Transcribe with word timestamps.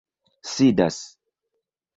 sidas 0.51 0.97